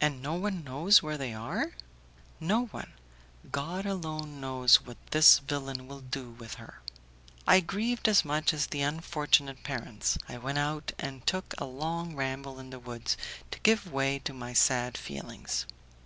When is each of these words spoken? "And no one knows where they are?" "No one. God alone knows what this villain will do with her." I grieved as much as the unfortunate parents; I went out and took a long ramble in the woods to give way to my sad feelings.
"And 0.00 0.22
no 0.22 0.32
one 0.32 0.64
knows 0.64 1.02
where 1.02 1.18
they 1.18 1.34
are?" 1.34 1.72
"No 2.40 2.64
one. 2.68 2.94
God 3.52 3.84
alone 3.84 4.40
knows 4.40 4.76
what 4.76 4.96
this 5.10 5.40
villain 5.40 5.86
will 5.86 6.00
do 6.00 6.30
with 6.30 6.54
her." 6.54 6.80
I 7.46 7.60
grieved 7.60 8.08
as 8.08 8.24
much 8.24 8.54
as 8.54 8.68
the 8.68 8.80
unfortunate 8.80 9.62
parents; 9.62 10.16
I 10.26 10.38
went 10.38 10.56
out 10.56 10.92
and 10.98 11.26
took 11.26 11.52
a 11.58 11.66
long 11.66 12.16
ramble 12.16 12.58
in 12.58 12.70
the 12.70 12.78
woods 12.80 13.18
to 13.50 13.60
give 13.60 13.92
way 13.92 14.20
to 14.20 14.32
my 14.32 14.54
sad 14.54 14.96
feelings. 14.96 15.66